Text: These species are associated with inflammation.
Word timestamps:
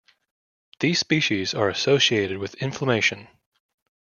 These 0.79 0.97
species 0.97 1.53
are 1.53 1.69
associated 1.69 2.39
with 2.39 2.55
inflammation. 2.55 3.27